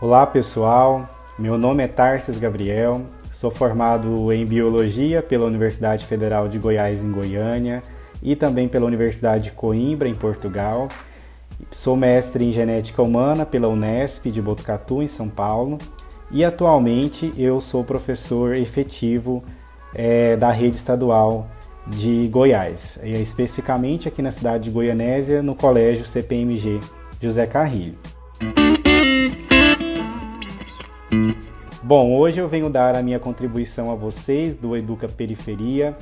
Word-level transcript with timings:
Olá 0.00 0.24
pessoal, 0.24 1.10
meu 1.36 1.58
nome 1.58 1.82
é 1.82 1.88
Tarsis 1.88 2.38
Gabriel, 2.38 3.02
sou 3.32 3.50
formado 3.50 4.32
em 4.32 4.46
Biologia 4.46 5.20
pela 5.20 5.44
Universidade 5.44 6.06
Federal 6.06 6.46
de 6.46 6.56
Goiás 6.56 7.02
em 7.02 7.10
Goiânia 7.10 7.82
e 8.22 8.36
também 8.36 8.68
pela 8.68 8.86
Universidade 8.86 9.46
de 9.46 9.50
Coimbra 9.50 10.08
em 10.08 10.14
Portugal. 10.14 10.86
Sou 11.72 11.96
mestre 11.96 12.44
em 12.44 12.52
Genética 12.52 13.02
Humana 13.02 13.44
pela 13.44 13.66
Unesp 13.66 14.26
de 14.26 14.40
Botucatu 14.40 15.02
em 15.02 15.08
São 15.08 15.28
Paulo 15.28 15.78
e 16.30 16.44
atualmente 16.44 17.32
eu 17.36 17.60
sou 17.60 17.82
professor 17.82 18.54
efetivo 18.54 19.42
é, 19.92 20.36
da 20.36 20.52
rede 20.52 20.76
estadual 20.76 21.48
de 21.88 22.28
Goiás, 22.28 23.00
especificamente 23.02 24.06
aqui 24.06 24.22
na 24.22 24.30
cidade 24.30 24.62
de 24.62 24.70
Goianésia, 24.70 25.42
no 25.42 25.56
Colégio 25.56 26.04
CPMG 26.04 26.78
José 27.20 27.48
Carrilho. 27.48 27.98
Bom, 31.88 32.14
hoje 32.18 32.38
eu 32.38 32.46
venho 32.46 32.68
dar 32.68 32.94
a 32.94 33.02
minha 33.02 33.18
contribuição 33.18 33.90
a 33.90 33.94
vocês 33.94 34.54
do 34.54 34.76
Educa 34.76 35.08
Periferia 35.08 35.96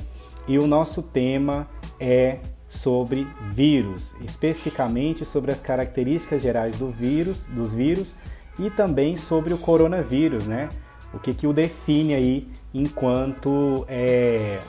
e 0.45 0.59
o 0.59 0.67
nosso 0.67 1.01
tema 1.01 1.65
é 1.97 2.39
sobre 2.67 3.25
vírus, 3.53 4.13
especificamente 4.19 5.23
sobre 5.23 5.49
as 5.49 5.61
características 5.61 6.41
gerais 6.41 6.77
do 6.77 6.91
vírus, 6.91 7.45
dos 7.45 7.73
vírus 7.73 8.17
e 8.59 8.69
também 8.69 9.15
sobre 9.15 9.53
o 9.53 9.57
coronavírus, 9.57 10.45
né? 10.45 10.67
O 11.13 11.19
que, 11.19 11.33
que 11.33 11.47
o 11.47 11.53
define 11.53 12.15
aí 12.15 12.49
enquanto 12.73 13.85
é, 13.87 14.59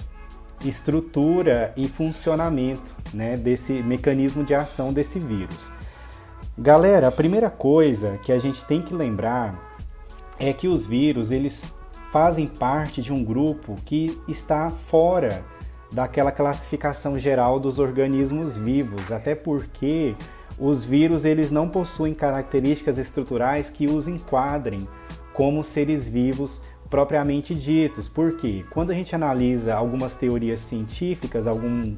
estrutura 0.65 1.73
e 1.77 1.89
funcionamento 1.89 2.95
né, 3.13 3.37
desse 3.37 3.83
mecanismo 3.83 4.45
de 4.45 4.55
ação 4.55 4.93
desse 4.93 5.19
vírus. 5.19 5.73
Galera, 6.57 7.09
a 7.09 7.13
primeira 7.13 7.51
coisa 7.51 8.19
que 8.23 8.31
a 8.31 8.39
gente 8.39 8.65
tem 8.65 8.81
que 8.81 8.95
lembrar 8.95 9.68
é 10.39 10.53
que 10.53 10.69
os 10.69 10.87
vírus 10.87 11.31
eles 11.31 11.77
fazem 12.13 12.47
parte 12.47 13.03
de 13.03 13.13
um 13.13 13.23
grupo 13.23 13.75
que 13.85 14.19
está 14.27 14.71
fora 14.71 15.45
daquela 15.93 16.31
classificação 16.31 17.19
geral 17.19 17.59
dos 17.59 17.79
organismos 17.79 18.57
vivos, 18.57 19.11
até 19.11 19.35
porque 19.35 20.15
os 20.59 20.85
vírus 20.85 21.25
eles 21.25 21.51
não 21.51 21.69
possuem 21.69 22.15
características 22.15 22.99
estruturais 22.99 23.71
que 23.71 23.87
os 23.87 24.09
enquadrem 24.09 24.87
como 25.33 25.63
seres 25.63 26.09
vivos 26.09 26.63
propriamente 26.91 27.55
ditos. 27.55 28.09
Porque 28.09 28.65
quando 28.71 28.91
a 28.91 28.95
gente 28.95 29.15
analisa 29.15 29.75
algumas 29.75 30.15
teorias 30.15 30.61
científicas, 30.61 31.47
algum, 31.47 31.97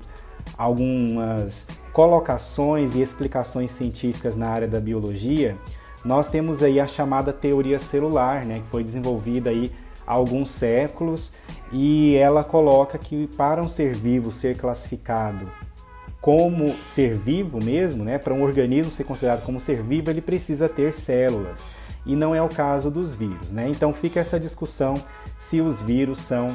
algumas 0.59 1.67
colocações 1.93 2.95
e 2.95 3.03
explicações 3.03 3.71
científicas 3.71 4.37
na 4.37 4.49
área 4.49 4.69
da 4.69 4.81
biologia, 4.81 5.57
nós 6.05 6.29
temos 6.29 6.62
aí 6.62 6.81
a 6.81 6.87
chamada 6.87 7.33
teoria 7.33 7.79
celular, 7.79 8.45
né, 8.45 8.61
que 8.61 8.70
foi 8.70 8.83
desenvolvida 8.83 9.51
aí 9.51 9.73
há 10.06 10.12
alguns 10.12 10.51
séculos 10.51 11.33
e 11.73 12.17
ela 12.17 12.43
coloca 12.43 12.98
que 12.98 13.29
para 13.37 13.62
um 13.62 13.69
ser 13.69 13.95
vivo 13.95 14.33
ser 14.33 14.56
classificado 14.56 15.51
como 16.21 16.71
ser 16.83 17.17
vivo 17.17 17.59
mesmo, 17.62 18.05
né, 18.05 18.19
para 18.19 18.34
um 18.34 18.43
organismo 18.43 18.93
ser 18.93 19.05
considerado 19.05 19.43
como 19.45 19.59
ser 19.59 19.83
vivo, 19.83 20.11
ele 20.11 20.21
precisa 20.21 20.69
ter 20.69 20.93
células. 20.93 21.65
E 22.05 22.15
não 22.15 22.34
é 22.34 22.43
o 22.43 22.48
caso 22.48 22.91
dos 22.91 23.15
vírus, 23.15 23.53
né? 23.53 23.69
Então 23.69 23.93
fica 23.93 24.21
essa 24.21 24.41
discussão 24.41 24.95
se 25.39 25.61
os 25.61 25.83
vírus 25.83 26.19
são 26.19 26.47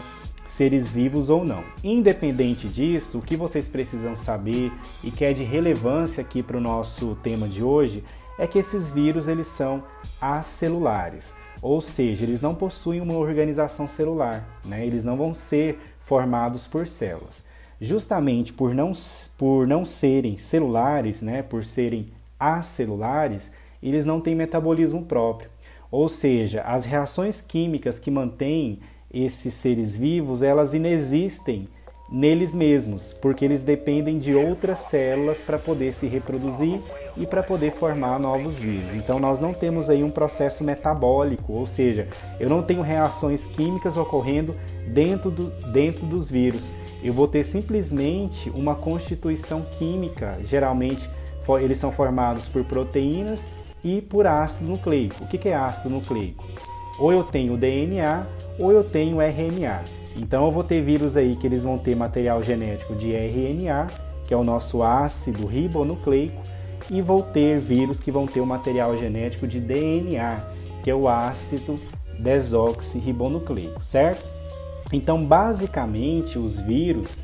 seres 0.48 0.92
vivos 0.92 1.30
ou 1.30 1.44
não. 1.44 1.64
Independente 1.84 2.68
disso, 2.68 3.20
o 3.20 3.22
que 3.22 3.36
vocês 3.36 3.68
precisam 3.68 4.16
saber 4.16 4.72
e 5.04 5.12
que 5.12 5.24
é 5.24 5.34
de 5.34 5.44
relevância 5.44 6.22
aqui 6.22 6.42
para 6.42 6.58
o 6.58 6.62
nosso 6.62 7.16
tema 7.22 7.48
de 7.48 7.64
hoje 7.64 8.04
é 8.38 8.46
que 8.46 8.60
esses 8.60 8.92
vírus 8.92 9.28
eles 9.28 9.48
são 9.48 9.84
acelulares, 10.22 11.34
ou 11.62 11.82
seja, 11.82 12.26
eles 12.26 12.42
não 12.42 12.54
possuem 12.54 13.02
uma 13.02 13.16
organização 13.16 13.88
celular, 13.88 14.60
né? 14.64 14.86
eles 14.86 15.04
não 15.04 15.18
vão 15.18 15.34
ser 15.34 15.80
formados 16.02 16.68
por 16.68 16.88
células. 16.88 17.44
Justamente 17.80 18.54
por 18.54 18.74
não, 18.74 18.92
por 19.38 19.68
não 19.68 19.84
serem 19.84 20.38
celulares, 20.38 21.22
né? 21.22 21.42
por 21.42 21.66
serem 21.66 22.12
acelulares, 22.40 23.52
eles 23.82 24.06
não 24.06 24.22
têm 24.22 24.36
metabolismo 24.36 25.04
próprio. 25.06 25.50
Ou 25.90 26.10
seja, 26.10 26.62
as 26.62 26.86
reações 26.86 27.42
químicas 27.42 27.98
que 27.98 28.12
mantêm 28.12 28.80
esses 29.12 29.54
seres 29.54 29.96
vivos, 29.96 30.44
elas 30.44 30.74
inexistem 30.74 31.70
neles 32.10 32.54
mesmos, 32.54 33.14
porque 33.14 33.44
eles 33.44 33.64
dependem 33.64 34.20
de 34.20 34.36
outras 34.36 34.80
células 34.80 35.40
para 35.40 35.58
poder 35.58 35.92
se 35.92 36.08
reproduzir 36.08 36.80
e 37.18 37.26
para 37.26 37.42
poder 37.42 37.72
formar 37.72 38.20
novos 38.20 38.60
vírus. 38.60 38.94
Então 38.94 39.20
nós 39.20 39.40
não 39.40 39.54
temos 39.54 39.90
aí 39.90 40.04
um 40.04 40.12
processo 40.12 40.64
metabólico, 40.64 41.54
ou 41.54 41.66
seja, 41.66 42.08
eu 42.40 42.50
não 42.50 42.62
tenho 42.62 42.82
reações 42.82 43.46
químicas 43.48 43.98
ocorrendo 43.98 44.56
dentro, 44.88 45.32
do, 45.32 45.50
dentro 45.72 46.06
dos 46.06 46.30
vírus. 46.30 46.72
Eu 47.04 47.14
vou 47.14 47.28
ter 47.28 47.44
simplesmente 47.44 48.50
uma 48.52 48.76
constituição 48.76 49.66
química. 49.78 50.38
Geralmente 50.44 51.10
eles 51.62 51.78
são 51.78 51.92
formados 51.92 52.48
por 52.48 52.64
proteínas 52.64 53.46
e 53.84 54.02
por 54.02 54.26
ácido 54.26 54.70
nucleico. 54.70 55.24
O 55.24 55.28
que 55.28 55.48
é 55.48 55.54
ácido 55.54 55.90
nucleico? 55.90 56.44
Ou 56.98 57.12
eu 57.12 57.24
tenho 57.24 57.58
DNA 57.58 58.26
ou 58.58 58.72
eu 58.72 58.84
tenho 58.84 59.22
RNA. 59.22 59.84
Então 60.18 60.46
eu 60.46 60.52
vou 60.52 60.64
ter 60.64 60.82
vírus 60.82 61.18
aí 61.18 61.36
que 61.36 61.46
eles 61.46 61.64
vão 61.64 61.78
ter 61.78 61.96
material 61.96 62.42
genético 62.42 62.96
de 62.96 63.14
RNA, 63.14 63.88
que 64.26 64.34
é 64.34 64.38
o 64.38 64.44
nosso 64.44 64.82
ácido 64.82 65.46
ribonucleico, 65.46 66.42
e 66.90 67.02
vou 67.02 67.22
ter 67.22 67.60
vírus 67.60 68.00
que 68.00 68.12
vão 68.12 68.26
ter 68.26 68.40
o 68.40 68.46
material 68.46 68.98
genético 68.98 69.48
de 69.48 69.60
DNA, 69.60 70.44
que 70.84 70.90
é 70.90 70.96
o 70.96 71.08
ácido 71.08 71.76
desoxirribonucleico, 72.20 73.84
certo? 73.84 74.24
Então, 74.94 75.24
basicamente, 75.26 76.38
os 76.38 76.60
vírus 76.60 77.18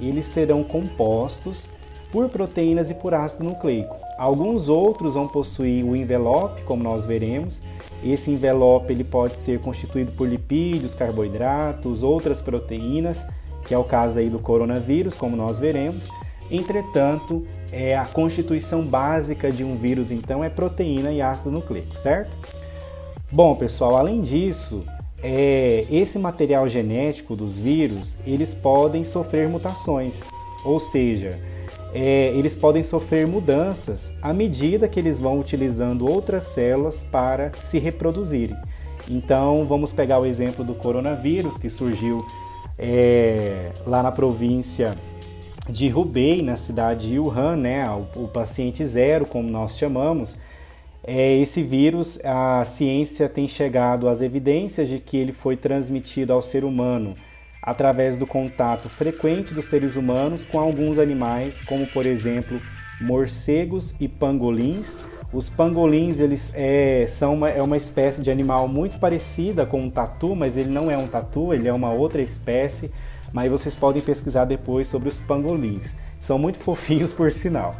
eles 0.00 0.24
serão 0.24 0.62
compostos 0.62 1.68
por 2.12 2.28
proteínas 2.28 2.90
e 2.90 2.94
por 2.94 3.12
ácido 3.12 3.44
nucleico. 3.44 3.96
Alguns 4.16 4.68
outros 4.68 5.14
vão 5.14 5.26
possuir 5.26 5.84
o 5.84 5.94
envelope, 5.94 6.62
como 6.62 6.82
nós 6.82 7.04
veremos. 7.04 7.60
Esse 8.02 8.30
envelope 8.30 8.92
ele 8.92 9.04
pode 9.04 9.36
ser 9.36 9.58
constituído 9.60 10.12
por 10.12 10.28
lipídios, 10.28 10.94
carboidratos, 10.94 12.02
outras 12.02 12.40
proteínas, 12.40 13.26
que 13.66 13.74
é 13.74 13.78
o 13.78 13.84
caso 13.84 14.18
aí 14.18 14.30
do 14.30 14.38
coronavírus, 14.38 15.14
como 15.14 15.36
nós 15.36 15.58
veremos. 15.58 16.08
Entretanto, 16.50 17.44
é 17.70 17.96
a 17.96 18.04
constituição 18.04 18.82
básica 18.82 19.50
de 19.50 19.62
um 19.62 19.76
vírus 19.76 20.10
então 20.10 20.42
é 20.42 20.48
proteína 20.48 21.12
e 21.12 21.20
ácido 21.20 21.50
nucleico, 21.50 21.98
certo? 21.98 22.30
Bom, 23.30 23.54
pessoal, 23.54 23.96
além 23.96 24.22
disso, 24.22 24.82
é, 25.22 25.84
esse 25.90 26.18
material 26.18 26.66
genético 26.68 27.36
dos 27.36 27.58
vírus 27.58 28.18
eles 28.26 28.54
podem 28.54 29.04
sofrer 29.04 29.48
mutações, 29.48 30.22
ou 30.64 30.80
seja, 30.80 31.38
é, 31.92 32.32
eles 32.34 32.54
podem 32.54 32.82
sofrer 32.82 33.26
mudanças 33.26 34.12
à 34.20 34.32
medida 34.32 34.88
que 34.88 35.00
eles 35.00 35.18
vão 35.18 35.38
utilizando 35.38 36.06
outras 36.06 36.44
células 36.44 37.02
para 37.02 37.52
se 37.60 37.78
reproduzirem. 37.78 38.56
Então, 39.08 39.64
vamos 39.64 39.92
pegar 39.92 40.18
o 40.18 40.26
exemplo 40.26 40.64
do 40.64 40.74
coronavírus 40.74 41.56
que 41.56 41.70
surgiu 41.70 42.18
é, 42.78 43.70
lá 43.86 44.02
na 44.02 44.12
província 44.12 44.94
de 45.68 45.92
Hubei, 45.92 46.42
na 46.42 46.56
cidade 46.56 47.10
de 47.10 47.18
Wuhan, 47.18 47.56
né, 47.56 47.88
o, 47.90 48.24
o 48.24 48.28
paciente 48.28 48.84
zero, 48.84 49.24
como 49.24 49.48
nós 49.48 49.78
chamamos. 49.78 50.36
É, 51.02 51.36
esse 51.38 51.62
vírus, 51.62 52.20
a 52.22 52.62
ciência 52.66 53.28
tem 53.28 53.48
chegado 53.48 54.08
às 54.08 54.20
evidências 54.20 54.88
de 54.90 54.98
que 54.98 55.16
ele 55.16 55.32
foi 55.32 55.56
transmitido 55.56 56.32
ao 56.34 56.42
ser 56.42 56.64
humano 56.64 57.16
através 57.68 58.16
do 58.16 58.26
contato 58.26 58.88
frequente 58.88 59.52
dos 59.52 59.66
seres 59.66 59.94
humanos 59.94 60.42
com 60.42 60.58
alguns 60.58 60.98
animais, 60.98 61.60
como 61.60 61.86
por 61.86 62.06
exemplo 62.06 62.58
morcegos 62.98 63.94
e 64.00 64.08
pangolins. 64.08 64.98
Os 65.30 65.50
pangolins 65.50 66.18
eles 66.18 66.50
é, 66.54 67.04
são 67.06 67.34
uma, 67.34 67.50
é 67.50 67.60
uma 67.60 67.76
espécie 67.76 68.22
de 68.22 68.30
animal 68.30 68.66
muito 68.66 68.98
parecida 68.98 69.66
com 69.66 69.82
um 69.82 69.90
tatu, 69.90 70.34
mas 70.34 70.56
ele 70.56 70.70
não 70.70 70.90
é 70.90 70.96
um 70.96 71.06
tatu, 71.06 71.52
ele 71.52 71.68
é 71.68 71.72
uma 71.72 71.92
outra 71.92 72.22
espécie. 72.22 72.90
Mas 73.34 73.50
vocês 73.50 73.76
podem 73.76 74.00
pesquisar 74.00 74.46
depois 74.46 74.88
sobre 74.88 75.10
os 75.10 75.20
pangolins. 75.20 75.96
São 76.18 76.38
muito 76.38 76.58
fofinhos, 76.64 77.12
por 77.12 77.30
sinal. 77.30 77.76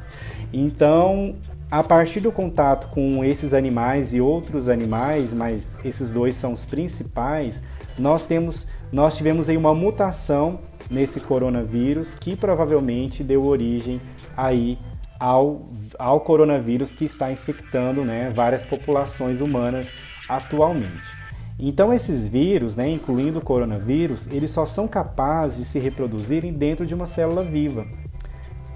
Então, 0.52 1.34
a 1.70 1.82
partir 1.82 2.20
do 2.20 2.30
contato 2.30 2.88
com 2.88 3.24
esses 3.24 3.54
animais 3.54 4.12
e 4.12 4.20
outros 4.20 4.68
animais, 4.68 5.32
mas 5.32 5.78
esses 5.82 6.12
dois 6.12 6.36
são 6.36 6.52
os 6.52 6.66
principais, 6.66 7.62
nós 7.98 8.26
temos 8.26 8.68
nós 8.90 9.16
tivemos 9.16 9.48
aí 9.48 9.56
uma 9.56 9.74
mutação 9.74 10.60
nesse 10.90 11.20
coronavírus 11.20 12.14
que 12.14 12.34
provavelmente 12.34 13.22
deu 13.22 13.44
origem 13.44 14.00
aí 14.36 14.78
ao, 15.20 15.68
ao 15.98 16.20
coronavírus 16.20 16.94
que 16.94 17.04
está 17.04 17.30
infectando 17.30 18.04
né, 18.04 18.30
várias 18.30 18.64
populações 18.64 19.40
humanas 19.40 19.92
atualmente. 20.28 21.16
Então 21.58 21.92
esses 21.92 22.28
vírus, 22.28 22.76
né, 22.76 22.88
incluindo 22.88 23.40
o 23.40 23.44
coronavírus, 23.44 24.28
eles 24.28 24.50
só 24.50 24.64
são 24.64 24.86
capazes 24.86 25.58
de 25.58 25.64
se 25.64 25.78
reproduzirem 25.78 26.52
dentro 26.52 26.86
de 26.86 26.94
uma 26.94 27.06
célula 27.06 27.42
viva. 27.44 27.86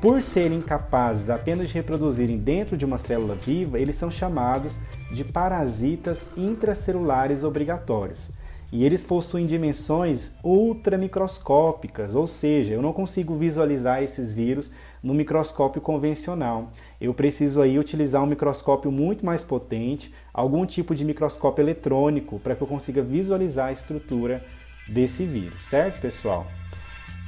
por 0.01 0.21
serem 0.21 0.61
capazes 0.61 1.31
apenas 1.31 1.69
de 1.69 1.75
reproduzirem 1.75 2.37
dentro 2.37 2.77
de 2.77 2.85
uma 2.85 2.99
célula 2.99 3.37
viva, 3.37 3.79
eles 3.79 3.95
são 3.95 4.11
chamados 4.11 4.81
de 5.13 5.23
parasitas 5.23 6.27
intracelulares 6.37 7.45
obrigatórios. 7.45 8.33
E 8.73 8.87
eles 8.87 9.05
possuem 9.05 9.45
dimensões 9.45 10.35
ultramicroscópicas, 10.43 12.15
ou 12.15 12.27
seja, 12.27 12.73
eu 12.73 12.81
não 12.81 12.95
consigo 12.95 13.37
visualizar 13.37 14.03
esses 14.03 14.33
vírus 14.33 14.73
no 15.03 15.13
microscópio 15.13 15.83
convencional. 15.83 16.71
Eu 16.99 17.13
preciso 17.13 17.61
aí 17.61 17.79
utilizar 17.79 18.23
um 18.23 18.27
microscópio 18.27 18.91
muito 18.91 19.27
mais 19.27 19.45
potente, 19.45 20.15
algum 20.33 20.65
tipo 20.65 20.95
de 20.95 21.05
microscópio 21.05 21.63
eletrônico, 21.63 22.39
para 22.39 22.57
que 22.57 22.63
eu 22.63 22.67
consiga 22.67 23.03
visualizar 23.03 23.69
a 23.69 23.73
estrutura 23.73 24.43
desse 24.89 25.27
vírus, 25.27 25.65
certo, 25.65 26.01
pessoal? 26.01 26.47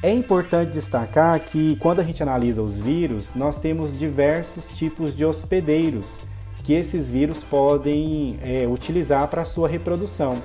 É 0.02 0.10
importante 0.10 0.72
destacar 0.72 1.38
que 1.44 1.76
quando 1.76 2.00
a 2.00 2.04
gente 2.04 2.22
analisa 2.22 2.62
os 2.62 2.80
vírus, 2.80 3.34
nós 3.34 3.58
temos 3.58 3.98
diversos 3.98 4.70
tipos 4.70 5.14
de 5.14 5.26
hospedeiros 5.26 6.20
que 6.62 6.72
esses 6.72 7.10
vírus 7.10 7.44
podem 7.44 8.38
é, 8.42 8.66
utilizar 8.66 9.28
para 9.28 9.44
sua 9.44 9.68
reprodução. 9.68 10.42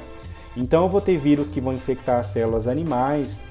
Então, 0.55 0.83
eu 0.83 0.89
vou 0.89 1.01
ter 1.01 1.17
vírus 1.17 1.49
que 1.49 1.61
vão 1.61 1.73
infectar 1.73 2.23
células 2.23 2.67
animais, 2.67 3.43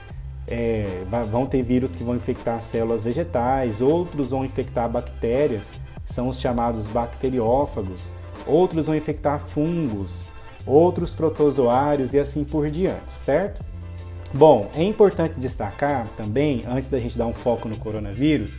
é, 0.46 1.04
vão 1.30 1.46
ter 1.46 1.62
vírus 1.62 1.92
que 1.92 2.02
vão 2.02 2.16
infectar 2.16 2.60
células 2.60 3.04
vegetais, 3.04 3.80
outros 3.80 4.30
vão 4.30 4.44
infectar 4.44 4.88
bactérias, 4.88 5.74
são 6.06 6.28
os 6.28 6.40
chamados 6.40 6.88
bacteriófagos, 6.88 8.08
outros 8.46 8.86
vão 8.86 8.96
infectar 8.96 9.38
fungos, 9.38 10.24
outros 10.66 11.14
protozoários 11.14 12.14
e 12.14 12.18
assim 12.18 12.44
por 12.44 12.70
diante, 12.70 13.12
certo? 13.12 13.62
Bom, 14.32 14.70
é 14.74 14.82
importante 14.82 15.34
destacar 15.38 16.06
também, 16.16 16.64
antes 16.66 16.88
da 16.88 16.98
gente 16.98 17.16
dar 17.16 17.26
um 17.26 17.32
foco 17.32 17.68
no 17.68 17.76
coronavírus, 17.76 18.58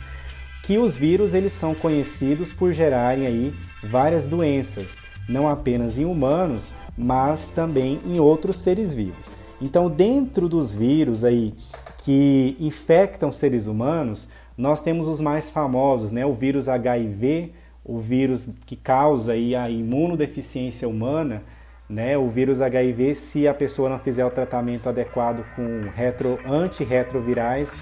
que 0.64 0.78
os 0.78 0.96
vírus 0.96 1.34
eles 1.34 1.52
são 1.52 1.74
conhecidos 1.74 2.52
por 2.52 2.72
gerarem 2.72 3.26
aí 3.26 3.54
várias 3.82 4.26
doenças, 4.26 5.02
não 5.30 5.48
apenas 5.48 5.98
em 5.98 6.04
humanos, 6.04 6.72
mas 6.96 7.48
também 7.48 8.00
em 8.04 8.18
outros 8.18 8.58
seres 8.58 8.92
vivos. 8.92 9.32
Então, 9.60 9.88
dentro 9.88 10.48
dos 10.48 10.74
vírus 10.74 11.24
aí 11.24 11.54
que 11.98 12.56
infectam 12.58 13.30
seres 13.30 13.66
humanos, 13.66 14.28
nós 14.56 14.82
temos 14.82 15.06
os 15.06 15.20
mais 15.20 15.50
famosos, 15.50 16.10
né? 16.10 16.24
O 16.26 16.32
vírus 16.32 16.68
HIV, 16.68 17.52
o 17.84 17.98
vírus 17.98 18.50
que 18.66 18.76
causa 18.76 19.32
aí 19.32 19.54
a 19.54 19.68
imunodeficiência 19.70 20.88
humana, 20.88 21.42
né, 21.88 22.16
o 22.16 22.28
vírus 22.28 22.60
HIV, 22.60 23.16
se 23.16 23.48
a 23.48 23.52
pessoa 23.52 23.88
não 23.88 23.98
fizer 23.98 24.24
o 24.24 24.30
tratamento 24.30 24.88
adequado 24.88 25.44
com 25.56 25.90
retro, 25.92 26.38
antirretrovirais, 26.46 27.74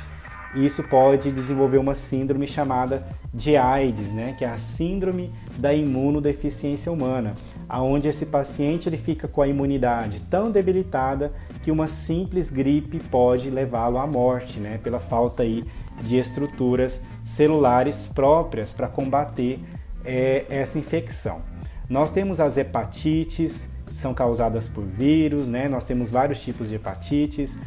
isso 0.54 0.82
pode 0.84 1.30
desenvolver 1.30 1.78
uma 1.78 1.94
síndrome 1.94 2.46
chamada 2.46 3.06
de 3.32 3.56
AIDS, 3.56 4.12
né, 4.12 4.34
que 4.36 4.44
é 4.44 4.48
a 4.48 4.58
síndrome 4.58 5.32
da 5.58 5.74
imunodeficiência 5.74 6.90
humana, 6.90 7.34
aonde 7.68 8.08
esse 8.08 8.26
paciente 8.26 8.88
ele 8.88 8.96
fica 8.96 9.28
com 9.28 9.42
a 9.42 9.48
imunidade 9.48 10.20
tão 10.30 10.50
debilitada 10.50 11.32
que 11.62 11.70
uma 11.70 11.86
simples 11.86 12.50
gripe 12.50 12.98
pode 12.98 13.50
levá-lo 13.50 13.98
à 13.98 14.06
morte, 14.06 14.58
né, 14.58 14.78
pela 14.82 15.00
falta 15.00 15.42
aí 15.42 15.64
de 16.02 16.16
estruturas 16.16 17.02
celulares 17.24 18.10
próprias 18.14 18.72
para 18.72 18.88
combater 18.88 19.60
é, 20.04 20.46
essa 20.48 20.78
infecção. 20.78 21.42
Nós 21.88 22.10
temos 22.10 22.40
as 22.40 22.56
hepatites, 22.56 23.68
são 23.92 24.14
causadas 24.14 24.68
por 24.68 24.84
vírus, 24.84 25.48
né? 25.48 25.68
Nós 25.68 25.84
temos 25.84 26.10
vários 26.10 26.40
tipos 26.40 26.68
de 26.68 26.74
hepatites 26.74 27.58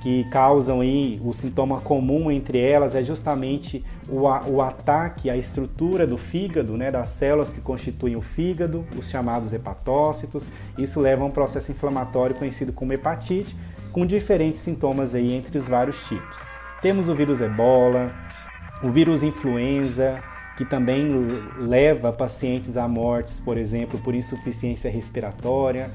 que 0.00 0.24
causam 0.30 0.80
aí 0.80 1.20
o 1.22 1.32
sintoma 1.32 1.80
comum 1.80 2.30
entre 2.30 2.58
elas 2.58 2.94
é 2.94 3.02
justamente 3.02 3.84
o, 4.08 4.22
o 4.22 4.62
ataque 4.62 5.28
à 5.28 5.36
estrutura 5.36 6.06
do 6.06 6.16
fígado, 6.16 6.76
né, 6.76 6.90
das 6.90 7.10
células 7.10 7.52
que 7.52 7.60
constituem 7.60 8.16
o 8.16 8.22
fígado, 8.22 8.84
os 8.96 9.10
chamados 9.10 9.52
hepatócitos. 9.52 10.48
Isso 10.78 11.00
leva 11.00 11.22
a 11.22 11.26
um 11.26 11.30
processo 11.30 11.70
inflamatório 11.70 12.34
conhecido 12.34 12.72
como 12.72 12.92
hepatite, 12.92 13.54
com 13.92 14.06
diferentes 14.06 14.60
sintomas 14.60 15.14
aí 15.14 15.34
entre 15.34 15.58
os 15.58 15.68
vários 15.68 16.08
tipos. 16.08 16.46
Temos 16.80 17.08
o 17.08 17.14
vírus 17.14 17.40
ebola, 17.40 18.12
o 18.82 18.90
vírus 18.90 19.22
influenza, 19.22 20.22
que 20.56 20.64
também 20.64 21.06
leva 21.58 22.12
pacientes 22.12 22.76
a 22.76 22.88
mortes, 22.88 23.40
por 23.40 23.58
exemplo, 23.58 23.98
por 24.00 24.14
insuficiência 24.14 24.90
respiratória. 24.90 25.90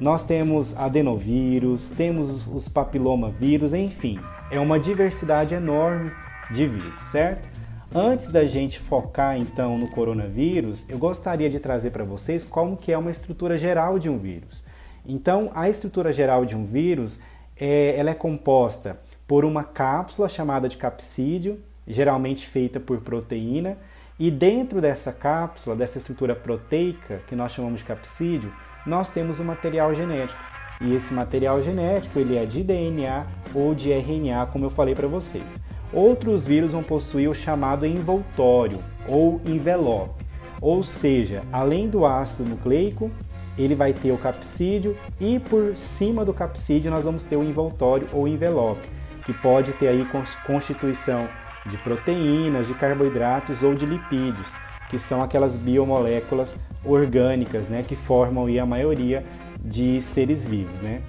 Nós 0.00 0.24
temos 0.24 0.74
adenovírus, 0.78 1.90
temos 1.90 2.46
os 2.46 2.66
papilomavírus, 2.68 3.74
enfim, 3.74 4.18
é 4.50 4.58
uma 4.58 4.80
diversidade 4.80 5.54
enorme 5.54 6.10
de 6.50 6.66
vírus, 6.66 7.02
certo? 7.02 7.46
Antes 7.94 8.28
da 8.28 8.46
gente 8.46 8.80
focar 8.80 9.36
então 9.36 9.76
no 9.76 9.88
coronavírus, 9.88 10.88
eu 10.88 10.96
gostaria 10.96 11.50
de 11.50 11.60
trazer 11.60 11.90
para 11.90 12.02
vocês 12.02 12.44
como 12.44 12.78
que 12.78 12.90
é 12.90 12.96
uma 12.96 13.10
estrutura 13.10 13.58
geral 13.58 13.98
de 13.98 14.08
um 14.08 14.16
vírus. 14.16 14.64
Então, 15.04 15.50
a 15.54 15.68
estrutura 15.68 16.12
geral 16.14 16.46
de 16.46 16.56
um 16.56 16.64
vírus, 16.64 17.20
é, 17.54 17.94
ela 17.94 18.08
é 18.08 18.14
composta 18.14 18.98
por 19.28 19.44
uma 19.44 19.64
cápsula 19.64 20.30
chamada 20.30 20.66
de 20.66 20.78
capsídio, 20.78 21.60
geralmente 21.86 22.46
feita 22.46 22.80
por 22.80 23.00
proteína, 23.02 23.76
e 24.18 24.30
dentro 24.30 24.80
dessa 24.80 25.12
cápsula, 25.12 25.76
dessa 25.76 25.98
estrutura 25.98 26.34
proteica, 26.34 27.20
que 27.26 27.36
nós 27.36 27.52
chamamos 27.52 27.80
de 27.80 27.86
capsídeo, 27.86 28.50
nós 28.86 29.10
temos 29.10 29.38
o 29.38 29.42
um 29.42 29.46
material 29.46 29.94
genético. 29.94 30.40
E 30.80 30.94
esse 30.94 31.12
material 31.12 31.62
genético 31.62 32.18
ele 32.18 32.36
é 32.38 32.46
de 32.46 32.62
DNA 32.62 33.26
ou 33.54 33.74
de 33.74 33.92
RNA, 33.92 34.46
como 34.46 34.64
eu 34.64 34.70
falei 34.70 34.94
para 34.94 35.06
vocês. 35.06 35.60
Outros 35.92 36.46
vírus 36.46 36.72
vão 36.72 36.82
possuir 36.82 37.28
o 37.28 37.34
chamado 37.34 37.84
envoltório 37.84 38.78
ou 39.08 39.40
envelope, 39.44 40.24
ou 40.60 40.82
seja, 40.82 41.42
além 41.52 41.88
do 41.88 42.06
ácido 42.06 42.48
nucleico, 42.48 43.10
ele 43.58 43.74
vai 43.74 43.92
ter 43.92 44.12
o 44.12 44.18
capsídeo 44.18 44.96
e 45.18 45.40
por 45.40 45.74
cima 45.74 46.24
do 46.24 46.32
capsídeo 46.32 46.90
nós 46.90 47.04
vamos 47.04 47.24
ter 47.24 47.36
o 47.36 47.42
envoltório 47.42 48.06
ou 48.12 48.28
envelope, 48.28 48.88
que 49.24 49.32
pode 49.34 49.72
ter 49.72 49.88
aí 49.88 50.06
constituição 50.46 51.28
de 51.66 51.76
proteínas, 51.78 52.68
de 52.68 52.74
carboidratos 52.74 53.62
ou 53.62 53.74
de 53.74 53.84
lipídios, 53.84 54.56
que 54.90 54.98
são 54.98 55.22
aquelas 55.22 55.56
biomoléculas 55.56 56.58
orgânicas, 56.84 57.68
né, 57.68 57.84
que 57.86 57.94
formam 57.94 58.46
a 58.60 58.66
maioria 58.66 59.24
de 59.62 60.02
seres 60.02 60.44
vivos, 60.44 60.82
né? 60.82 61.00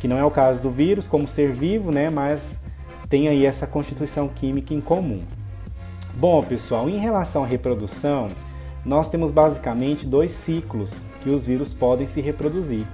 Que 0.00 0.08
não 0.08 0.16
é 0.16 0.24
o 0.24 0.30
caso 0.30 0.62
do 0.62 0.70
vírus 0.70 1.06
como 1.06 1.28
ser 1.28 1.52
vivo, 1.52 1.92
né, 1.92 2.08
mas 2.08 2.64
tem 3.10 3.28
aí 3.28 3.44
essa 3.44 3.66
constituição 3.66 4.26
química 4.26 4.72
em 4.72 4.80
comum. 4.80 5.22
Bom, 6.14 6.42
pessoal, 6.42 6.88
em 6.88 6.98
relação 6.98 7.44
à 7.44 7.46
reprodução, 7.46 8.28
nós 8.84 9.10
temos 9.10 9.30
basicamente 9.32 10.06
dois 10.06 10.32
ciclos 10.32 11.06
que 11.20 11.28
os 11.28 11.44
vírus 11.44 11.74
podem 11.74 12.06
se 12.06 12.22
reproduzir. 12.22 12.86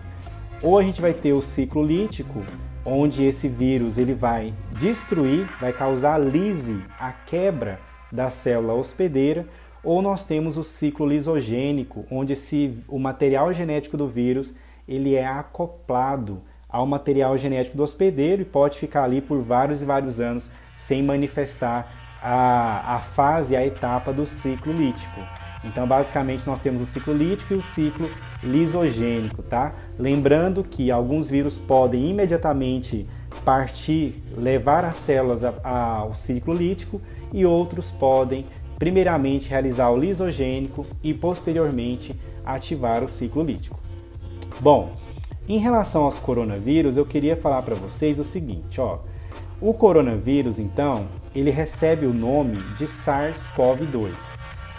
Ou 0.61 0.77
a 0.77 0.83
gente 0.83 1.01
vai 1.01 1.15
ter 1.15 1.33
o 1.33 1.41
ciclo 1.41 1.85
lítico, 1.85 2.43
onde 2.85 3.25
esse 3.25 3.47
vírus 3.47 3.97
ele 3.97 4.13
vai 4.13 4.53
destruir, 4.73 5.49
vai 5.61 5.73
causar 5.73 6.15
a 6.15 6.19
lise, 6.19 6.83
a 6.99 7.13
quebra 7.13 7.79
da 8.11 8.29
célula 8.29 8.75
hospedeira, 8.75 9.47
ou 9.85 10.01
nós 10.01 10.25
temos 10.25 10.57
o 10.57 10.65
ciclo 10.65 11.07
lisogênico, 11.07 12.05
onde 12.11 12.35
esse, 12.35 12.79
o 12.89 12.99
material 12.99 13.53
genético 13.53 13.97
do 13.97 14.09
vírus 14.09 14.57
ele 14.87 15.15
é 15.15 15.27
acoplado 15.27 16.43
ao 16.69 16.87
material 16.87 17.37
genético 17.37 17.77
do 17.77 17.83
hospedeiro 17.83 18.43
e 18.43 18.45
pode 18.45 18.79
ficar 18.79 19.05
ali 19.05 19.21
por 19.21 19.41
vários 19.43 19.83
e 19.83 19.85
vários 19.85 20.21
anos 20.21 20.51
sem 20.77 21.03
manifestar 21.03 22.19
a, 22.23 22.97
a 22.97 23.01
fase, 23.01 23.57
a 23.57 23.67
etapa 23.67 24.13
do 24.13 24.25
ciclo 24.25 24.73
lítico. 24.73 25.21
Então, 25.65 25.87
basicamente, 25.87 26.47
nós 26.47 26.61
temos 26.61 26.81
o 26.81 26.87
ciclo 26.87 27.15
lítico 27.15 27.55
e 27.55 27.57
o 27.57 27.63
ciclo 27.63 28.11
lisogênico, 28.43 29.43
tá? 29.43 29.73
Lembrando 29.97 30.65
que 30.65 30.91
alguns 30.91 31.31
vírus 31.31 31.57
podem 31.57 32.11
imediatamente 32.11 33.07
partir, 33.45 34.23
levar 34.37 34.85
as 34.85 34.97
células 34.97 35.43
ao 35.45 36.15
ciclo 36.15 36.53
lítico 36.53 37.01
e 37.33 37.47
outros 37.47 37.91
podem, 37.91 38.47
primeiramente, 38.83 39.49
realizar 39.49 39.91
o 39.91 39.97
lisogênico 39.97 40.85
e, 41.05 41.15
posteriormente, 41.15 42.17
ativar 42.45 43.05
o 43.05 43.09
ciclo 43.09 43.45
lítico. 43.45 43.79
Bom, 44.59 44.91
em 45.49 45.57
relação 45.57 46.03
aos 46.03 46.19
coronavírus, 46.19 46.97
eu 46.97 47.07
queria 47.07 47.37
falar 47.37 47.63
para 47.63 47.77
vocês 47.77 48.19
o 48.19 48.25
seguinte, 48.25 48.81
ó. 48.81 48.99
O 49.61 49.73
coronavírus, 49.73 50.59
então, 50.59 51.07
ele 51.33 51.53
recebe 51.53 52.07
o 52.07 52.13
nome 52.13 52.61
de 52.75 52.87
SARS-CoV-2. 52.87 54.15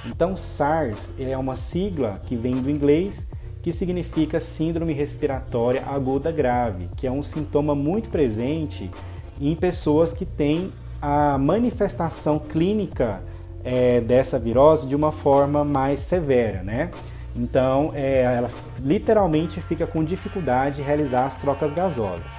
Então, 0.06 0.36
SARS 0.36 1.14
é 1.18 1.38
uma 1.38 1.56
sigla 1.56 2.22
que 2.26 2.36
vem 2.36 2.62
do 2.62 2.70
inglês 2.70 3.32
que 3.62 3.72
significa 3.72 4.38
Síndrome 4.38 4.92
Respiratória 4.92 5.82
Aguda 5.86 6.30
Grave, 6.30 6.90
que 6.98 7.08
é 7.08 7.12
um 7.12 7.24
sintoma 7.24 7.74
muito 7.74 8.10
presente 8.10 8.92
em 9.40 9.56
pessoas 9.56 10.12
que 10.12 10.26
têm 10.26 10.74
a 11.02 11.38
manifestação 11.38 12.38
clínica 12.38 13.22
é, 13.64 14.02
dessa 14.02 14.38
virose 14.38 14.88
de 14.88 14.96
uma 14.96 15.12
forma 15.12 15.64
mais 15.64 16.02
severa, 16.02 16.62
né? 16.64 16.92
Então, 17.36 17.92
é, 17.96 18.22
ela 18.24 18.50
literalmente 18.80 19.60
fica 19.62 19.88
com 19.88 20.04
dificuldade 20.04 20.78
de 20.78 20.82
realizar 20.82 21.24
as 21.24 21.36
trocas 21.36 21.74
gasosas. 21.74 22.34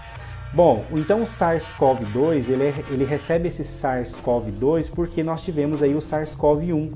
Bom, 0.52 0.84
então 0.92 1.20
o 1.22 1.24
SARS-CoV-2 1.24 2.48
ele, 2.48 2.72
ele 2.88 3.04
recebe 3.04 3.48
esse 3.48 3.64
SARS-CoV-2 3.64 4.94
porque 4.94 5.20
nós 5.20 5.42
tivemos 5.42 5.82
aí 5.82 5.96
o 5.96 5.98
SARS-CoV-1 5.98 6.92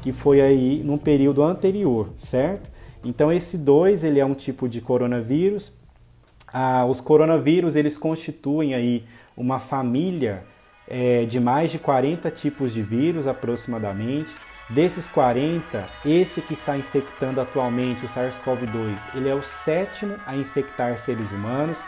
que 0.00 0.10
foi 0.10 0.40
aí 0.40 0.82
num 0.82 0.96
período 0.96 1.42
anterior, 1.42 2.10
certo? 2.16 2.70
Então 3.04 3.30
esse 3.30 3.58
2 3.58 4.04
ele 4.04 4.20
é 4.20 4.24
um 4.24 4.34
tipo 4.34 4.68
de 4.68 4.80
coronavírus. 4.80 5.78
Ah, 6.50 6.86
os 6.86 7.00
coronavírus 7.00 7.76
eles 7.76 7.98
constituem 7.98 8.74
aí 8.74 9.04
uma 9.36 9.58
família 9.58 10.38
é, 10.88 11.24
de 11.24 11.40
mais 11.40 11.70
de 11.70 11.78
40 11.78 12.30
tipos 12.30 12.72
de 12.72 12.82
vírus 12.82 13.26
aproximadamente. 13.26 14.34
Desses 14.70 15.08
40, 15.08 15.86
esse 16.06 16.40
que 16.40 16.54
está 16.54 16.76
infectando 16.76 17.40
atualmente 17.40 18.04
o 18.04 18.08
SARS-CoV-2, 18.08 19.14
ele 19.14 19.28
é 19.28 19.34
o 19.34 19.42
sétimo 19.42 20.16
a 20.26 20.34
infectar 20.36 20.98
seres 20.98 21.32
humanos. 21.32 21.82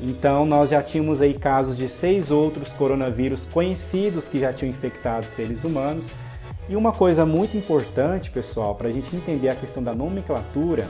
Então 0.00 0.44
nós 0.44 0.70
já 0.70 0.82
tínhamos 0.82 1.22
aí 1.22 1.34
casos 1.34 1.76
de 1.76 1.88
seis 1.88 2.30
outros 2.30 2.72
coronavírus 2.72 3.46
conhecidos 3.46 4.28
que 4.28 4.40
já 4.40 4.52
tinham 4.52 4.70
infectado 4.70 5.26
seres 5.26 5.64
humanos. 5.64 6.08
E 6.68 6.74
uma 6.74 6.92
coisa 6.92 7.24
muito 7.24 7.56
importante, 7.56 8.28
pessoal, 8.30 8.74
para 8.74 8.88
a 8.88 8.92
gente 8.92 9.14
entender 9.14 9.48
a 9.48 9.54
questão 9.54 9.82
da 9.82 9.94
nomenclatura, 9.94 10.88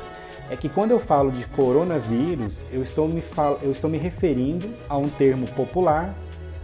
é 0.51 0.57
que 0.57 0.69
quando 0.69 0.93
eu 0.93 0.99
falo 0.99 1.31
de 1.31 1.45
coronavírus, 1.47 2.65
eu 2.73 2.83
estou 2.83 3.07
me, 3.07 3.21
fal... 3.21 3.59
eu 3.63 3.73
estou 3.73 3.91
me 3.91 3.99
referindo 3.99 4.73
a 4.89 4.97
um 4.97 5.09
termo 5.09 5.47
popular, 5.49 6.15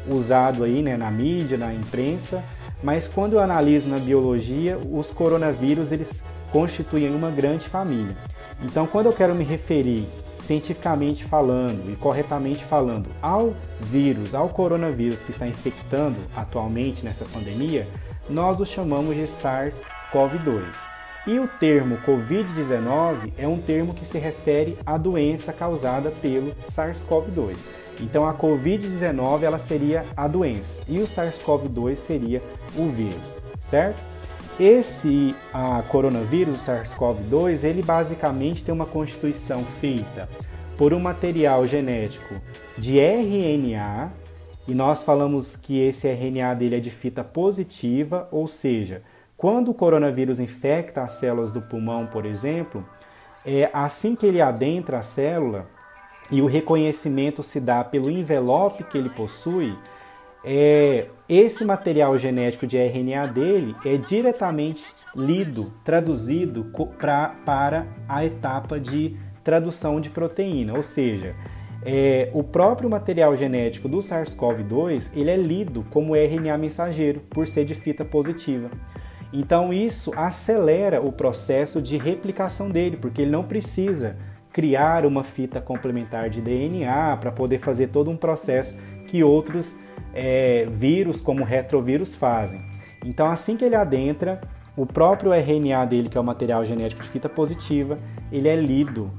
usado 0.09 0.65
aí 0.65 0.83
né, 0.83 0.97
na 0.97 1.11
mídia, 1.11 1.57
na 1.57 1.73
imprensa, 1.73 2.43
mas 2.83 3.07
quando 3.07 3.35
eu 3.35 3.41
analiso 3.41 3.89
na 3.89 3.99
biologia, 3.99 4.79
os 4.79 5.11
coronavírus 5.11 5.93
eles 5.93 6.25
constituem 6.51 7.15
uma 7.15 7.31
grande 7.31 7.69
família. 7.69 8.17
Então, 8.63 8.87
quando 8.87 9.07
eu 9.07 9.13
quero 9.13 9.35
me 9.35 9.45
referir 9.45 10.07
cientificamente 10.41 11.25
falando 11.25 11.91
e 11.91 11.97
corretamente 11.97 12.65
falando 12.65 13.09
ao 13.23 13.55
vírus, 13.81 14.35
ao 14.35 14.49
coronavírus 14.49 15.23
que 15.23 15.31
está 15.31 15.47
infectando 15.47 16.19
atualmente 16.37 17.05
nessa 17.05 17.25
pandemia, 17.25 17.89
nós 18.29 18.61
o 18.61 18.67
chamamos 18.67 19.17
de 19.17 19.23
SARS-CoV-2. 19.23 21.02
E 21.25 21.39
o 21.39 21.47
termo 21.47 21.99
Covid-19 21.99 23.33
é 23.39 23.47
um 23.47 23.61
termo 23.61 23.95
que 23.95 24.05
se 24.05 24.19
refere 24.19 24.77
à 24.85 24.99
doença 24.99 25.53
causada 25.53 26.11
pelo 26.11 26.53
SARS-CoV-2. 26.67 27.61
Então 28.01 28.27
a 28.27 28.35
Covid-19 28.35 29.43
ela 29.43 29.59
seria 29.59 30.05
a 30.17 30.27
doença 30.27 30.83
e 30.89 30.99
o 30.99 31.05
SARS-CoV-2 31.05 31.95
seria 31.95 32.43
o 32.77 32.89
vírus, 32.89 33.39
certo? 33.61 34.03
Esse 34.59 35.35
a 35.55 35.83
coronavírus, 35.83 36.59
SARS-CoV-2, 36.67 37.63
ele 37.63 37.83
basicamente 37.83 38.65
tem 38.65 38.75
uma 38.75 38.87
constituição 38.87 39.63
feita 39.65 40.29
por 40.77 40.93
um 40.93 40.99
material 40.99 41.65
genético 41.69 42.35
de 42.77 42.99
RNA 42.99 44.11
e 44.67 44.75
nós 44.75 45.05
falamos 45.05 45.55
que 45.55 45.79
esse 45.79 46.09
RNA 46.09 46.55
dele 46.55 46.77
é 46.77 46.81
de 46.81 46.91
fita 46.91 47.23
positiva, 47.23 48.29
ou 48.33 48.49
seja, 48.49 49.03
quando 49.43 49.73
o 49.73 49.75
coronavírus 49.75 50.39
infecta 50.39 51.03
as 51.03 51.15
células 51.15 51.51
do 51.51 51.61
pulmão, 51.61 52.07
por 52.07 52.25
exemplo, 52.25 52.89
é 53.45 53.69
assim 53.73 54.15
que 54.15 54.25
ele 54.25 54.41
adentra 54.41 55.01
a 55.01 55.03
célula 55.03 55.67
e 56.31 56.41
o 56.41 56.47
reconhecimento 56.47 57.43
se 57.43 57.61
dá 57.61 57.83
pelo 57.83 58.09
envelope 58.09 58.85
que 58.85 58.97
ele 58.97 59.11
possui, 59.11 59.77
é, 60.45 61.09
esse 61.29 61.65
material 61.65 62.17
genético 62.17 62.69
de 62.69 62.79
RNA 62.79 63.27
dele 63.27 63.75
é 63.85 63.97
diretamente 63.97 64.85
lido, 65.13 65.73
traduzido 65.83 66.71
pra, 66.97 67.35
para 67.45 67.89
a 68.09 68.25
etapa 68.25 68.79
de 68.79 69.17
tradução 69.43 70.01
de 70.01 70.09
proteína, 70.09 70.75
ou 70.75 70.85
seja, 70.85 71.35
é, 71.85 72.31
o 72.33 72.45
próprio 72.45 72.89
material 72.89 73.35
genético 73.35 73.89
do 73.89 73.99
SARS-CoV-2 73.99 75.17
ele 75.17 75.33
é 75.33 75.37
lido 75.37 75.85
como 75.91 76.15
RNA 76.15 76.57
mensageiro 76.59 77.19
por 77.29 77.49
ser 77.49 77.65
de 77.65 77.75
fita 77.75 78.05
positiva. 78.05 78.71
Então 79.33 79.73
isso 79.73 80.13
acelera 80.17 81.01
o 81.01 81.11
processo 81.11 81.81
de 81.81 81.97
replicação 81.97 82.71
dele, 82.71 82.97
porque 82.97 83.23
ele 83.23 83.31
não 83.31 83.45
precisa 83.45 84.17
criar 84.53 85.07
uma 85.07 85.25
fita 85.25 85.61
complementar 85.61 86.29
de 86.29 86.41
DNA 86.41 87.17
para 87.17 87.33
poder 87.33 87.59
fazer 87.59 87.89
todo 87.89 88.11
um 88.11 88.17
processo 88.17 88.79
que 89.07 89.25
outros 89.25 89.79
é, 90.13 90.67
vírus, 90.71 91.21
como 91.21 91.45
retrovírus, 91.45 92.15
fazem. 92.15 92.61
Então 93.05 93.27
assim 93.27 93.57
que 93.57 93.65
ele 93.65 93.75
adentra, 93.75 94.41
o 94.77 94.87
próprio 94.87 95.33
RNA 95.33 95.85
dele, 95.87 96.09
que 96.09 96.19
é 96.19 96.21
o 96.21 96.25
material 96.25 96.65
genético 96.65 97.03
de 97.03 97.09
fita 97.09 97.29
positiva, 97.29 97.99
ele 98.31 98.49
é 98.49 98.57
lido 98.57 99.11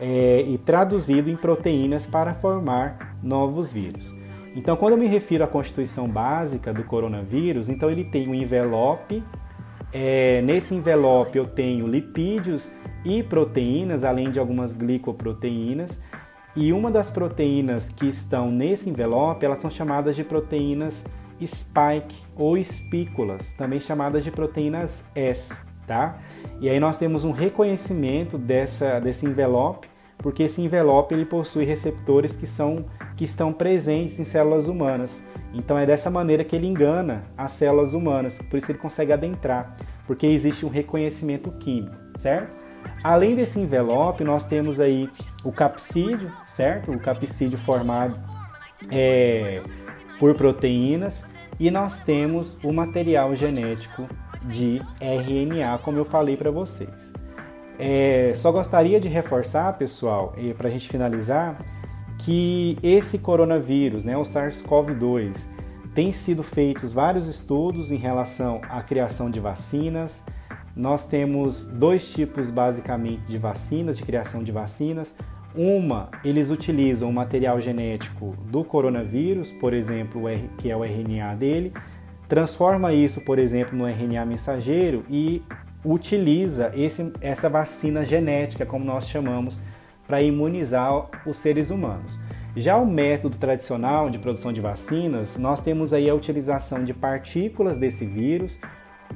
é, 0.00 0.42
e 0.46 0.56
traduzido 0.56 1.28
em 1.30 1.36
proteínas 1.36 2.06
para 2.06 2.32
formar 2.32 3.16
novos 3.22 3.72
vírus. 3.72 4.14
Então, 4.54 4.76
quando 4.76 4.94
eu 4.94 4.98
me 4.98 5.06
refiro 5.06 5.44
à 5.44 5.46
constituição 5.46 6.08
básica 6.08 6.72
do 6.72 6.82
coronavírus, 6.82 7.68
então 7.68 7.90
ele 7.90 8.04
tem 8.04 8.28
um 8.28 8.34
envelope. 8.34 9.22
É, 9.92 10.40
nesse 10.42 10.74
envelope 10.74 11.36
eu 11.36 11.46
tenho 11.46 11.86
lipídios 11.86 12.72
e 13.04 13.22
proteínas, 13.22 14.04
além 14.04 14.30
de 14.30 14.38
algumas 14.38 14.72
glicoproteínas. 14.72 16.02
E 16.56 16.72
uma 16.72 16.90
das 16.90 17.10
proteínas 17.10 17.88
que 17.88 18.06
estão 18.06 18.50
nesse 18.50 18.90
envelope, 18.90 19.44
elas 19.44 19.60
são 19.60 19.70
chamadas 19.70 20.16
de 20.16 20.24
proteínas 20.24 21.06
spike 21.44 22.16
ou 22.36 22.58
espículas, 22.58 23.52
também 23.52 23.80
chamadas 23.80 24.22
de 24.22 24.30
proteínas 24.30 25.10
S, 25.14 25.54
tá? 25.86 26.18
E 26.60 26.68
aí 26.68 26.78
nós 26.78 26.98
temos 26.98 27.24
um 27.24 27.30
reconhecimento 27.30 28.36
dessa, 28.36 29.00
desse 29.00 29.24
envelope 29.24 29.88
porque 30.22 30.42
esse 30.42 30.60
envelope 30.60 31.14
ele 31.14 31.24
possui 31.24 31.64
receptores 31.64 32.36
que, 32.36 32.46
são, 32.46 32.84
que 33.20 33.24
estão 33.24 33.52
presentes 33.52 34.18
em 34.18 34.24
células 34.24 34.66
humanas. 34.66 35.22
Então 35.52 35.78
é 35.78 35.84
dessa 35.84 36.10
maneira 36.10 36.42
que 36.42 36.56
ele 36.56 36.66
engana 36.66 37.24
as 37.36 37.52
células 37.52 37.92
humanas, 37.92 38.40
por 38.48 38.56
isso 38.56 38.72
ele 38.72 38.78
consegue 38.78 39.12
adentrar, 39.12 39.76
porque 40.06 40.26
existe 40.26 40.64
um 40.64 40.70
reconhecimento 40.70 41.50
químico, 41.52 41.94
certo? 42.16 42.50
Além 43.04 43.36
desse 43.36 43.60
envelope, 43.60 44.24
nós 44.24 44.46
temos 44.46 44.80
aí 44.80 45.06
o 45.44 45.52
capsídeo, 45.52 46.32
certo? 46.46 46.92
O 46.92 46.98
capsídeo 46.98 47.58
formado 47.58 48.18
é, 48.90 49.62
por 50.18 50.34
proteínas 50.34 51.26
e 51.58 51.70
nós 51.70 51.98
temos 51.98 52.58
o 52.64 52.72
material 52.72 53.36
genético 53.36 54.08
de 54.44 54.80
RNA, 54.98 55.76
como 55.84 55.98
eu 55.98 56.06
falei 56.06 56.38
para 56.38 56.50
vocês. 56.50 57.12
É, 57.78 58.32
só 58.34 58.50
gostaria 58.50 58.98
de 58.98 59.10
reforçar, 59.10 59.76
pessoal, 59.76 60.34
para 60.56 60.68
a 60.68 60.70
gente 60.70 60.88
finalizar, 60.88 61.58
que 62.22 62.76
esse 62.82 63.18
coronavírus, 63.18 64.04
né, 64.04 64.16
o 64.16 64.22
SARS-CoV-2, 64.22 65.46
tem 65.94 66.12
sido 66.12 66.42
feitos 66.42 66.92
vários 66.92 67.26
estudos 67.26 67.90
em 67.90 67.96
relação 67.96 68.60
à 68.68 68.82
criação 68.82 69.30
de 69.30 69.40
vacinas. 69.40 70.24
Nós 70.76 71.06
temos 71.06 71.64
dois 71.64 72.12
tipos 72.12 72.50
basicamente 72.50 73.22
de 73.22 73.38
vacinas, 73.38 73.96
de 73.96 74.04
criação 74.04 74.42
de 74.42 74.52
vacinas. 74.52 75.16
Uma, 75.54 76.10
eles 76.22 76.50
utilizam 76.50 77.08
o 77.08 77.12
material 77.12 77.58
genético 77.58 78.36
do 78.46 78.62
coronavírus, 78.62 79.50
por 79.50 79.72
exemplo, 79.72 80.24
que 80.58 80.70
é 80.70 80.76
o 80.76 80.84
RNA 80.84 81.34
dele, 81.34 81.72
transforma 82.28 82.92
isso, 82.92 83.22
por 83.22 83.38
exemplo, 83.38 83.76
no 83.76 83.86
RNA 83.86 84.26
mensageiro 84.26 85.04
e 85.08 85.42
utiliza 85.84 86.70
esse, 86.76 87.12
essa 87.20 87.48
vacina 87.48 88.04
genética, 88.04 88.66
como 88.66 88.84
nós 88.84 89.08
chamamos, 89.08 89.58
para 90.10 90.20
imunizar 90.20 91.08
os 91.24 91.36
seres 91.36 91.70
humanos. 91.70 92.18
Já 92.56 92.76
o 92.76 92.84
método 92.84 93.38
tradicional 93.38 94.10
de 94.10 94.18
produção 94.18 94.52
de 94.52 94.60
vacinas, 94.60 95.36
nós 95.36 95.60
temos 95.60 95.92
aí 95.92 96.10
a 96.10 96.14
utilização 96.16 96.82
de 96.82 96.92
partículas 96.92 97.78
desse 97.78 98.04
vírus 98.04 98.58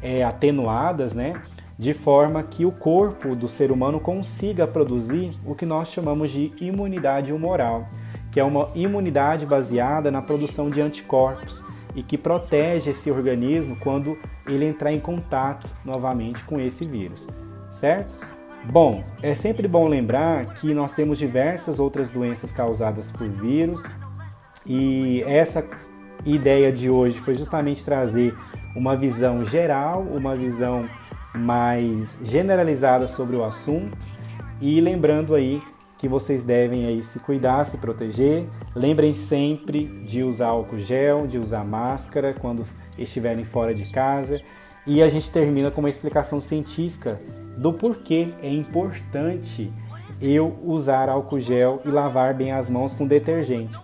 é, 0.00 0.22
atenuadas, 0.22 1.12
né, 1.12 1.32
de 1.76 1.92
forma 1.92 2.44
que 2.44 2.64
o 2.64 2.70
corpo 2.70 3.34
do 3.34 3.48
ser 3.48 3.72
humano 3.72 3.98
consiga 3.98 4.68
produzir 4.68 5.32
o 5.44 5.56
que 5.56 5.66
nós 5.66 5.88
chamamos 5.88 6.30
de 6.30 6.52
imunidade 6.60 7.32
humoral, 7.32 7.88
que 8.30 8.38
é 8.38 8.44
uma 8.44 8.68
imunidade 8.72 9.44
baseada 9.44 10.12
na 10.12 10.22
produção 10.22 10.70
de 10.70 10.80
anticorpos 10.80 11.64
e 11.96 12.04
que 12.04 12.16
protege 12.16 12.92
esse 12.92 13.10
organismo 13.10 13.74
quando 13.80 14.16
ele 14.46 14.64
entrar 14.64 14.92
em 14.92 15.00
contato 15.00 15.68
novamente 15.84 16.44
com 16.44 16.60
esse 16.60 16.84
vírus, 16.84 17.26
certo? 17.72 18.12
Bom, 18.70 19.04
é 19.22 19.34
sempre 19.34 19.68
bom 19.68 19.86
lembrar 19.86 20.54
que 20.54 20.72
nós 20.72 20.92
temos 20.92 21.18
diversas 21.18 21.78
outras 21.78 22.10
doenças 22.10 22.50
causadas 22.50 23.12
por 23.12 23.28
vírus 23.28 23.84
e 24.66 25.22
essa 25.26 25.68
ideia 26.24 26.72
de 26.72 26.88
hoje 26.88 27.18
foi 27.18 27.34
justamente 27.34 27.84
trazer 27.84 28.34
uma 28.74 28.96
visão 28.96 29.44
geral, 29.44 30.02
uma 30.02 30.34
visão 30.34 30.88
mais 31.34 32.20
generalizada 32.24 33.06
sobre 33.06 33.36
o 33.36 33.44
assunto 33.44 33.96
e 34.60 34.80
lembrando 34.80 35.34
aí 35.34 35.62
que 35.98 36.08
vocês 36.08 36.42
devem 36.42 36.86
aí 36.86 37.02
se 37.02 37.20
cuidar, 37.20 37.64
se 37.64 37.78
proteger. 37.78 38.46
Lembrem 38.74 39.14
sempre 39.14 39.86
de 40.04 40.22
usar 40.22 40.48
álcool 40.48 40.78
gel, 40.78 41.26
de 41.26 41.38
usar 41.38 41.64
máscara 41.64 42.34
quando 42.34 42.64
estiverem 42.98 43.44
fora 43.44 43.74
de 43.74 43.90
casa. 43.90 44.40
E 44.86 45.02
a 45.02 45.08
gente 45.08 45.30
termina 45.30 45.70
com 45.70 45.80
uma 45.80 45.88
explicação 45.88 46.40
científica 46.40 47.18
do 47.56 47.72
porquê 47.72 48.28
é 48.42 48.50
importante 48.50 49.72
eu 50.20 50.58
usar 50.62 51.08
álcool 51.08 51.40
gel 51.40 51.80
e 51.84 51.88
lavar 51.88 52.34
bem 52.34 52.52
as 52.52 52.70
mãos 52.70 52.92
com 52.92 53.06
detergente. 53.06 53.78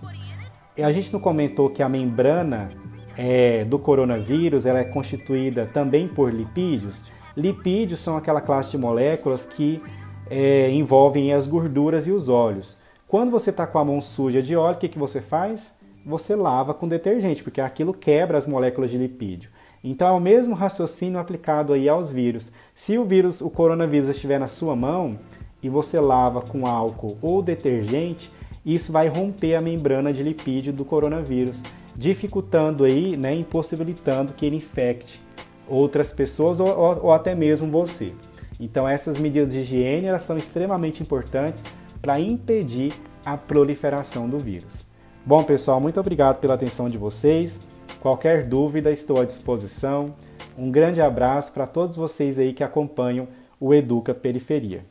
a 0.76 0.92
gente 0.92 1.12
não 1.12 1.20
comentou 1.20 1.68
que 1.68 1.82
a 1.82 1.88
membrana 1.88 2.70
é, 3.16 3.64
do 3.64 3.78
coronavírus 3.78 4.64
ela 4.64 4.78
é 4.78 4.84
constituída 4.84 5.66
também 5.66 6.08
por 6.08 6.32
lipídios. 6.32 7.04
Lipídios 7.36 8.00
são 8.00 8.16
aquela 8.16 8.40
classe 8.40 8.70
de 8.70 8.78
moléculas 8.78 9.44
que 9.44 9.82
é, 10.30 10.70
envolvem 10.70 11.32
as 11.32 11.46
gorduras 11.46 12.06
e 12.06 12.12
os 12.12 12.28
óleos. 12.28 12.78
Quando 13.06 13.30
você 13.30 13.50
está 13.50 13.66
com 13.66 13.78
a 13.78 13.84
mão 13.84 14.00
suja 14.00 14.40
de 14.40 14.54
óleo, 14.56 14.76
o 14.76 14.78
que, 14.78 14.88
que 14.88 14.98
você 14.98 15.20
faz? 15.20 15.78
Você 16.06 16.34
lava 16.34 16.72
com 16.72 16.88
detergente, 16.88 17.42
porque 17.42 17.60
aquilo 17.60 17.92
quebra 17.92 18.38
as 18.38 18.46
moléculas 18.46 18.90
de 18.90 18.96
lipídio. 18.96 19.50
Então 19.82 20.08
é 20.08 20.12
o 20.12 20.20
mesmo 20.20 20.54
raciocínio 20.54 21.18
aplicado 21.18 21.72
aí 21.72 21.88
aos 21.88 22.12
vírus. 22.12 22.52
Se 22.75 22.99
o 22.99 23.04
vírus, 23.04 23.40
o 23.40 23.50
coronavírus 23.50 24.08
estiver 24.08 24.38
na 24.38 24.49
sua 24.49 24.76
mão 24.76 25.18
e 25.62 25.68
você 25.68 25.99
lava 25.99 26.40
com 26.42 26.66
álcool 26.66 27.16
ou 27.22 27.42
detergente, 27.42 28.30
isso 28.64 28.92
vai 28.92 29.08
romper 29.08 29.54
a 29.54 29.60
membrana 29.60 30.12
de 30.12 30.22
lipídio 30.22 30.72
do 30.72 30.84
coronavírus, 30.84 31.62
dificultando 31.96 32.84
aí, 32.84 33.16
né, 33.16 33.34
impossibilitando 33.34 34.34
que 34.34 34.44
ele 34.44 34.56
infecte 34.56 35.20
outras 35.66 36.12
pessoas 36.12 36.60
ou, 36.60 36.68
ou, 36.68 37.04
ou 37.04 37.12
até 37.12 37.34
mesmo 37.34 37.70
você. 37.70 38.12
Então 38.58 38.87
essas 38.87 39.18
medidas 39.18 39.52
de 39.52 39.60
higiene 39.60 40.06
elas 40.06 40.22
são 40.22 40.37
extremamente 40.37 41.02
importantes 41.02 41.64
para 42.02 42.20
impedir 42.20 42.92
a 43.25 43.37
proliferação 43.37 44.28
do 44.28 44.38
vírus. 44.38 44.84
Bom, 45.25 45.42
pessoal, 45.44 45.80
muito 45.80 46.00
obrigado 46.00 46.38
pela 46.38 46.54
atenção 46.54 46.88
de 46.88 46.99
vocês. 46.99 47.60
Qualquer 47.99 48.44
dúvida, 48.44 48.90
estou 48.90 49.20
à 49.20 49.25
disposição. 49.25 50.14
Um 50.56 50.70
grande 50.70 51.00
abraço 51.00 51.52
para 51.52 51.66
todos 51.66 51.97
vocês 51.97 52.38
aí 52.38 52.52
que 52.52 52.62
acompanham 52.62 53.26
o 53.59 53.75
Educa 53.75 54.14
Periferia. 54.14 54.85